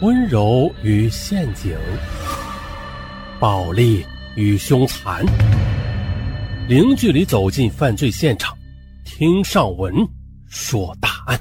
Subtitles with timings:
[0.00, 1.76] 温柔与陷阱，
[3.40, 5.26] 暴力与凶残，
[6.68, 8.56] 零距离走进犯罪现场，
[9.04, 9.92] 听上文
[10.46, 11.40] 说大案。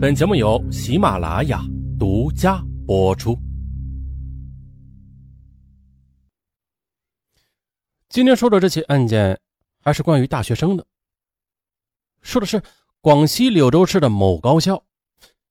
[0.00, 1.62] 本节目由喜马拉雅
[1.96, 3.38] 独家播出。
[8.08, 9.38] 今天说的这起案件，
[9.80, 10.84] 还是关于大学生的，
[12.20, 12.60] 说的是
[13.00, 14.82] 广西柳州市的某高校。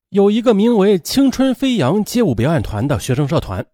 [0.10, 3.66] 有一个名为“青春飞扬”街舞表演团的学生社团，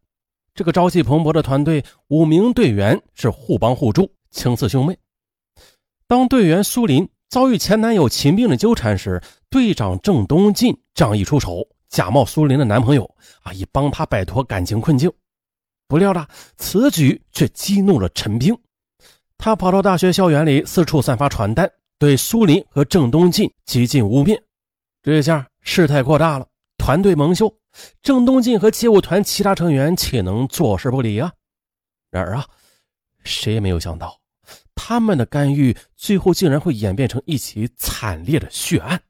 [0.55, 4.97] 这个朝气蓬勃的团队，五名队员是互帮互助，情似兄妹。
[6.07, 13.03] 当队员苏林遭遇前男友秦兵的纠缠时，队长郑东进仗义出手，假冒苏林的男朋友
[13.43, 15.11] 啊，以帮他摆脱感情困境。
[15.87, 16.25] 不料呢，
[16.57, 18.57] 此举却激怒了陈兵，
[19.37, 24.35] 他跑到大学校园里四处散发传单，对苏林和郑东进极尽污蔑。
[25.03, 25.47] 这下。
[25.63, 27.57] 事态扩大了，团队蒙羞，
[28.01, 31.33] 郑东进和街舞团其他成员岂能坐视不理啊？
[32.11, 32.47] 然而啊，
[33.23, 34.19] 谁也没有想到，
[34.75, 39.01] 他们的干预最后竟然会演变成一起惨烈的血案。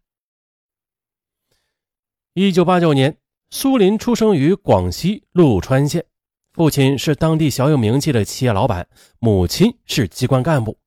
[2.33, 3.17] 一九八九年，
[3.49, 6.05] 苏林出生于广西陆川县，
[6.53, 8.87] 父亲是当地小有名气的企业老板，
[9.19, 10.77] 母亲是机关干部。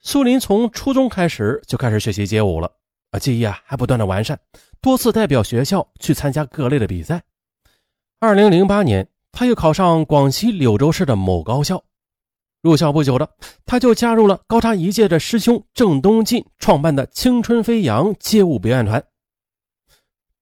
[0.00, 2.72] 苏林从初中开始就开始学习街舞了。
[3.10, 4.38] 啊，技艺啊还不断的完善，
[4.80, 7.22] 多次代表学校去参加各类的比赛。
[8.20, 11.82] 二零零八年，他又考上广西柳州市的某高校。
[12.60, 13.30] 入校不久的，
[13.64, 19.02] 他就加入了高他一届的师兄郑东进创办的“青春飞扬”街舞表演团。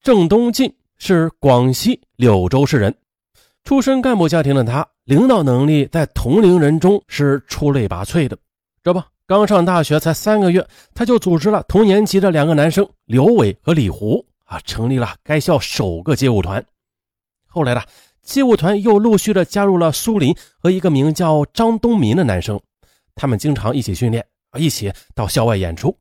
[0.03, 2.97] 郑东进是广西柳州市人，
[3.65, 8.39] 出身干部家庭的他，领导能力在同龄人中是出类拔萃的，
[8.87, 9.03] 这不。
[9.27, 16.65] 刚上大学才三个月，他就组织了同年级的两个男生刘伟和李胡啊，成立了该校首个街舞团。
[17.49, 17.83] 后来呢，
[18.23, 22.61] 街舞团又陆续的加入了苏林和一个名叫张东民的男生，
[23.17, 25.93] 他们经常一起训练啊，一起到校外演出。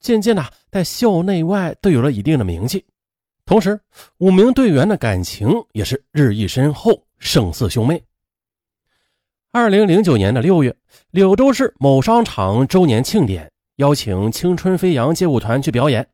[0.00, 2.84] 渐渐的，在校内外都有了一定的名气。
[3.46, 3.78] 同时，
[4.18, 8.02] 五名队员的感情也是日益深厚，胜似兄妹。
[9.56, 10.76] 二零零九年的六月，
[11.12, 16.08] 柳州市某商场周年庆典邀请青春飞扬街舞团去表演。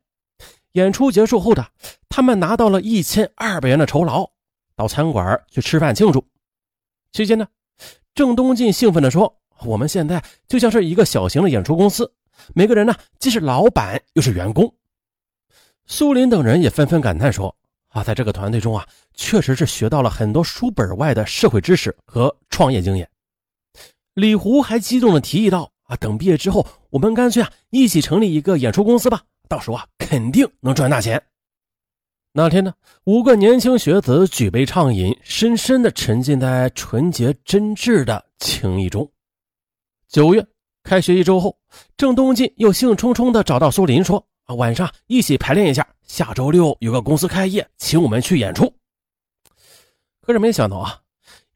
[0.73, 1.65] 演出结束后的
[2.07, 4.29] 他们拿到了一千二百元的酬劳，
[4.75, 6.23] 到餐馆去吃饭庆祝。
[7.13, 7.47] 期间呢，
[8.13, 9.35] 郑东进兴奋地说
[9.65, 12.13] ：“我们现在就像是一个小型的演出公司，
[12.53, 14.71] 每个人呢既是老板又是员工。”
[15.87, 17.55] 苏林等人也纷纷感叹说
[17.89, 23.09] ：“啊，在这个团队中啊，确实是学到了很多书本外的社会知识和创业经验。”
[24.13, 31.21] 李胡还激动地提议道：“啊，等毕业之后，我们干脆啊一起成立一个演出公司吧，到时候啊肯定能赚大钱。”
[32.33, 32.73] 那天呢，
[33.05, 39.09] 五个年轻学子举杯畅饮，深深地沉浸在纯洁真挚的情谊中。
[40.07, 40.45] 九月
[40.83, 41.57] 开学一周后，
[41.95, 48.73] 郑东进又兴冲冲地找到苏林说：“啊，晚上一起排练一下，下周六有个公司开业，请我们去演出。”
[50.21, 51.01] 可是没想到啊。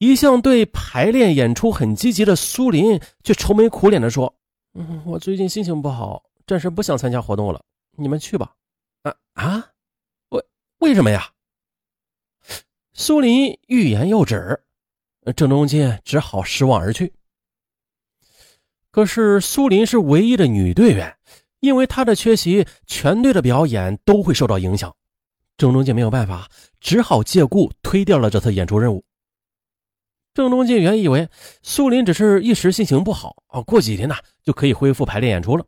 [0.06, 4.34] 一向对排练演出很积极的苏林，却愁眉苦脸地说
[4.76, 7.64] ：“嗯，我最近心情不好，暂时不想参加活动了。
[7.98, 8.54] 你们去吧。”
[9.04, 9.70] 啊啊，
[10.30, 10.46] 为
[10.80, 11.32] 为什么呀？
[12.94, 14.62] 苏林欲言又止，
[15.36, 17.14] 郑中进只好失望而去。
[18.92, 21.18] 可是苏林是唯一的女队员，
[21.60, 24.96] 因为她的缺席，全队的表演都会受到影响。
[25.58, 26.50] 郑中进没有办法，
[26.80, 29.04] 只好借故推掉了这次演出任务。
[30.36, 31.30] 郑东进原以为
[31.64, 35.66] 苏林只是一时心情不好啊，过几天呢就可以恢复排练演出了。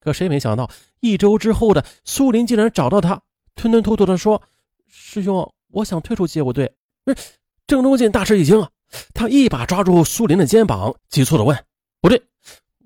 [0.00, 3.20] 可谁没想到，一周之后的苏林竟然找到他，
[3.54, 4.42] 吞吞吐吐的说
[4.88, 6.74] ：“师兄，我想退出街舞队。”
[7.68, 8.70] 郑东进大吃一惊啊，
[9.12, 11.54] 他一把抓住苏林的肩膀，急促的问
[12.00, 12.22] ：“不对，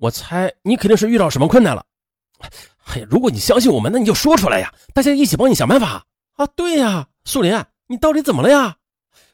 [0.01, 1.85] 我猜你肯定是遇到什么困难了。
[2.87, 6.45] 哎呀，如果你相信我们，那你就说出来呀，大家一起帮你想办法啊！
[6.57, 7.57] 对呀，苏林，
[7.87, 8.75] 你到底怎么了呀？”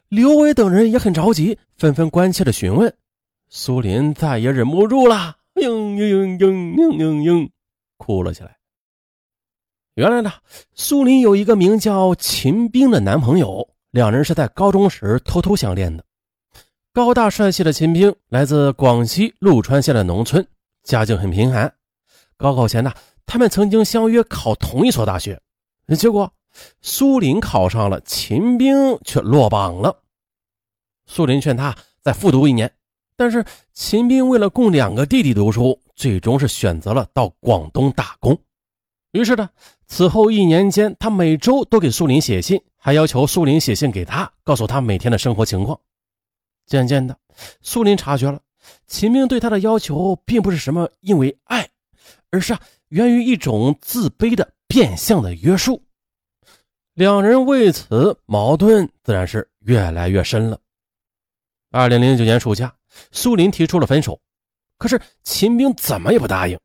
[0.10, 2.94] 刘伟等人也很着急，纷纷关切的询问。
[3.50, 7.50] 苏林再也忍不住了，嘤嘤嘤嘤嘤嘤嘤，
[7.98, 8.58] 哭了起来。
[9.96, 10.32] 原来呢，
[10.74, 16.04] 苏林有一个名叫秦兵的男朋友，两人是在高中时偷偷相恋的。
[16.94, 20.46] 高大帅气的秦兵来自广西陆川县的农村，
[20.84, 21.74] 家境很贫寒。
[22.38, 22.94] 高考前呢，
[23.26, 25.42] 他们曾经相约考同一所大学，
[25.98, 26.32] 结果。
[26.82, 30.04] 苏林考上了，秦兵却落榜了。
[31.06, 32.74] 苏林劝他再复读一年，
[33.16, 38.38] 但是秦兵为了供两个弟弟读书，最终是选择了到广东打工。
[39.12, 39.50] 于是呢，
[39.88, 45.80] 此后一年间，他每周都给苏林写信，还要求苏林写信给他，告诉他每天的生活情况。
[46.66, 47.18] 渐渐的，
[47.62, 48.42] 苏林察觉了
[48.88, 51.70] 秦兵对他的要求，并不是什么因为爱，
[52.30, 52.60] 而是啊，
[52.90, 55.85] 源于一种自卑的变相的约束。
[56.96, 60.58] 两人为此矛盾自然是越来越深了。
[61.70, 62.74] 二零零九年暑假，
[63.12, 64.18] 苏林提出了分手，
[64.78, 66.58] 可是秦明怎么也不答应。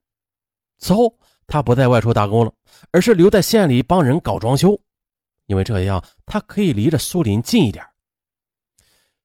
[0.78, 1.18] 此后，
[1.48, 2.52] 他不再外出打工了，
[2.92, 4.80] 而是留在县里帮人搞装修，
[5.46, 7.84] 因为这样他可以离着苏林近一点。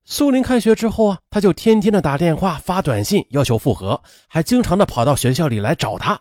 [0.06, 6.20] 苏林开学之后啊，他就天天的打电话、发短信要求复合，还经常的跑到学校里来找他。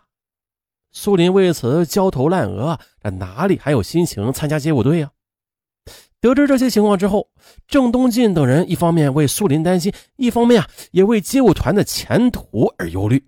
[0.95, 5.11] 苏林为此焦头烂额，这哪里还有心情参加街舞队呀？
[6.21, 7.29] 得知这些情况之后，
[7.67, 13.21] 郑东进等人一方面为苏林担心，一方面啊也为街舞团的前途而忧虑。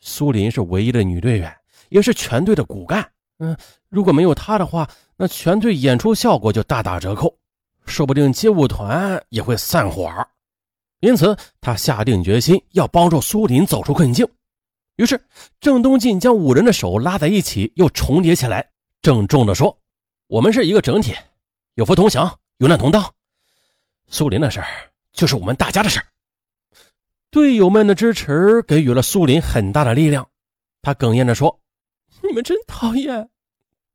[0.00, 1.56] 苏林是唯一的女队员，
[1.90, 3.08] 也是全队的骨干。
[3.38, 3.56] 嗯，
[3.88, 7.38] 如果没有她的话，那全队演出效果就大打折扣，
[7.86, 10.10] 说不定街舞团也会散伙。
[10.98, 14.28] 因此，他下定决心要帮助苏林走出困境。
[14.98, 15.20] 于是，
[15.60, 18.68] 郑东进将五人的手拉在一起，又重叠起来，
[19.00, 19.78] 郑重地说
[20.26, 21.14] ：“我们是一个整体，
[21.74, 23.14] 有福同享，有难同当。
[24.08, 24.66] 苏林的事儿
[25.12, 26.06] 就是我们大家的事儿。”
[27.30, 30.28] 队友们的支持给予了苏林很大的力量。
[30.82, 31.60] 他哽咽着说
[32.20, 33.30] ：“你们真讨厌，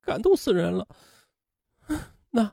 [0.04, 0.88] 感动死人了。
[2.30, 2.50] 那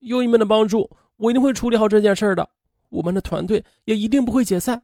[0.00, 2.50] 有你们的帮助，我一定会处理好这件事的。
[2.88, 4.82] 我们的团队也一定不会解散。”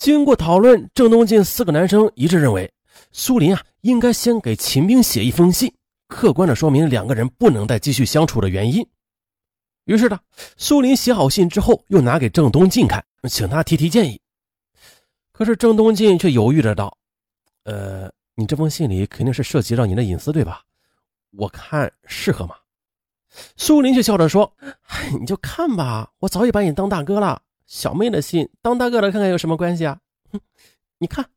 [0.00, 2.72] 经过讨论，郑东进四个男生一致认为，
[3.12, 5.70] 苏林啊应该先给秦兵写一封信，
[6.08, 8.88] 客观的说明两个人不能再继续相处的原因。
[9.84, 10.18] 于是呢，
[10.56, 14.18] 苏林写好信之后，又拿给郑东进看，请他提提建议。
[15.32, 16.96] 可是郑东进却犹豫着道
[17.64, 20.62] ：“呃，你这封信里肯定是涉及到你的隐私，对吧？
[21.32, 22.54] 我看适合吗？”
[23.54, 24.50] 苏林却笑着说
[25.20, 30.00] ：“你就看吧，我早已把你当大哥了。”小妹的信，当大哥的看看有什么关系啊？
[30.32, 30.40] 哼，
[30.98, 31.30] 你看，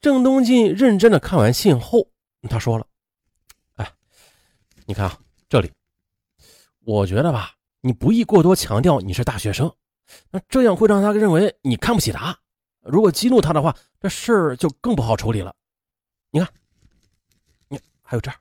[0.00, 2.10] 郑东进认真的看完信后，
[2.50, 2.84] 他说了
[3.76, 3.88] ：“哎，
[4.86, 5.16] 你看啊，
[5.48, 5.72] 这里，
[6.80, 9.72] 我觉得吧，你不宜过多强调你是大学生，
[10.32, 12.36] 那这样会让他认为你看不起他。
[12.80, 15.54] 如果激怒他的话，这事儿就更不好处理了。
[16.30, 16.52] 你看，
[17.68, 18.36] 你还有这儿，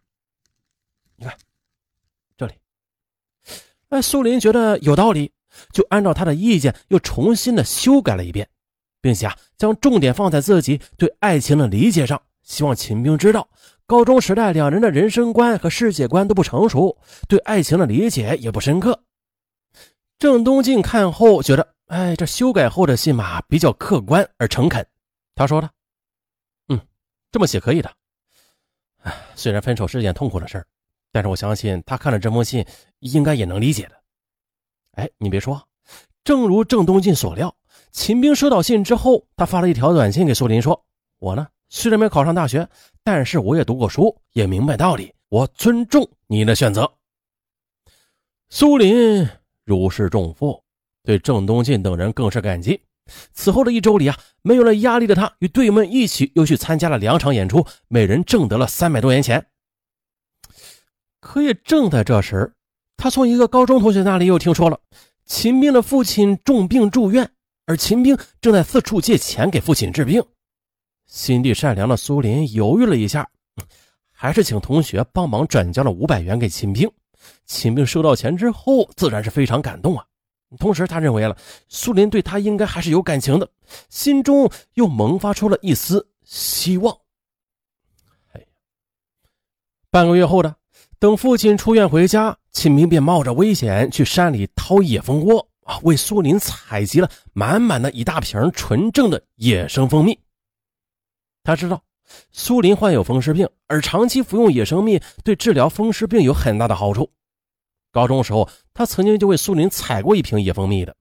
[1.16, 1.38] 你看，
[2.36, 2.56] 这里。”
[3.90, 5.32] 哎，苏林觉得有道理。
[5.72, 8.48] 就按照他的意见，又重新的修改了一遍，
[9.02, 13.48] 并且啊，将重点放在自己对爱情的理解上，希望秦兵知道，
[13.86, 16.98] 高中时代两人的人生观和世界观都不成熟，
[17.28, 19.04] 对爱情的理解也不深刻。
[20.18, 24.86] 郑东进看后觉得，哎，这修改后的信码比较客观而诚恳。
[25.36, 25.70] 他说了
[26.70, 26.80] ：“嗯，
[27.32, 27.92] 这么写可以的。
[29.04, 30.66] 哎，虽然分手是件痛苦的事儿，
[31.12, 32.66] 但是我相信他看了这封信，
[33.00, 33.96] 应该也能理解的。”
[34.96, 35.62] 哎，你别说，
[36.24, 37.56] 正如郑东进所料，
[37.92, 40.86] 秦兵收到信之后，他发了一条短信给苏林说
[41.20, 42.68] ：“我呢，虽然没考上大学，
[43.04, 46.92] 但是我也读过书，也明白道理，我尊重你的选择。”
[48.50, 49.28] 苏林
[49.64, 50.64] 如释重负，
[51.04, 52.82] 对郑东进等人更是感激。
[53.34, 59.46] 此后的一周里啊，没有了压力的他，与队友们一起又去参加了两场演出，每人挣得了三百多元钱。
[61.20, 62.54] 可也正在这时，
[63.06, 64.80] 他从一个高中同学那里又听说了
[65.28, 67.30] 秦兵的父亲重病住院，
[67.68, 70.26] 而秦兵正在四处借钱给父亲治病。
[71.06, 73.30] 心地善良的苏林犹豫了一下，
[74.12, 76.90] 还是请同学帮忙转交了五百元给秦兵。
[77.46, 80.04] 秦兵收到钱之后，自然是非常感动啊。
[80.58, 81.38] 同时，他认为了
[81.70, 83.48] 苏林对他应该还是有感情的，
[83.88, 86.98] 心中又萌发出了一丝希望。
[88.32, 88.44] 哎，
[89.92, 90.56] 半个月后的。
[90.98, 100.18] 等父亲出院回家，秦明便冒着危险去山里掏野蜂窝啊，为苏林采集了满满的一大瓶纯正的野生蜂蜜。
[101.44, 101.84] 他知道
[102.32, 107.12] 苏林患有风湿病，而长期服用野生蜜对治疗风湿病有很大的好处。
[107.92, 110.96] 高中时候，他曾经就为苏林采过一瓶野蜂蜜的，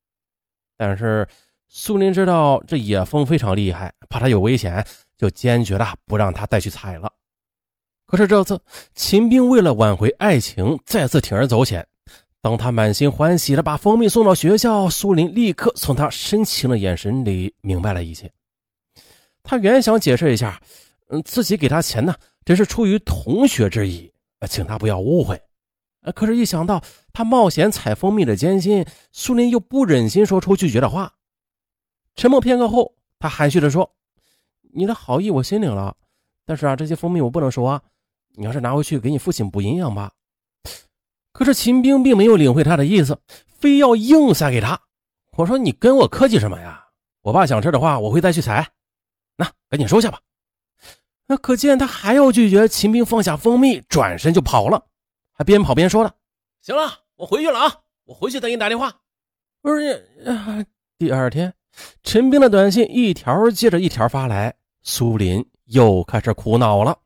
[0.76, 1.26] 但是
[1.68, 4.84] 苏林知道这野蜂非常厉害，怕他有危险，
[5.16, 7.12] 就坚决的不让他再去采了。
[8.14, 8.60] 可是这次，
[8.94, 11.84] 秦兵为了挽回爱情，再次铤而走险。
[12.40, 18.30] 当他满心欢喜的把蜂蜜送到学校，苏林立刻从他深情的眼神里明白了一切。
[19.42, 20.62] 他原想解释一下，
[21.08, 24.08] 嗯，自己给他钱呢，只是出于同学之意，
[24.48, 25.42] 请他不要误会。
[26.14, 26.80] 可是，一想到
[27.12, 31.12] 他冒险采蜂蜜的艰辛，苏林又不忍心说出拒绝的话。
[32.14, 33.90] 沉默片刻后，他含蓄地说
[34.72, 35.96] ：“你的好意我心领了。”
[36.46, 37.82] 但是啊，这些蜂蜜我不能收啊，
[38.34, 40.12] 你要是拿回去给你父亲补营养吧。
[41.32, 44.80] 可是秦兵并没有领会他的意思，非要硬塞给他。
[45.36, 46.84] 我说你跟我客气什么呀？
[47.22, 48.68] 我爸想吃的话，我会再去采。
[49.36, 50.20] 那赶紧收下吧。
[51.26, 52.68] 那可见他还要拒绝。
[52.68, 54.84] 秦兵放下蜂蜜，转身就跑了，
[55.32, 56.14] 还边跑边说了
[56.60, 58.94] ：“行了，我回去了啊，我回去再给你打电话。”
[59.62, 60.06] 不是，
[60.98, 61.52] 第二天，
[62.02, 66.98] 陈兵的短信一条接着一条发来，苏林又开始苦恼了。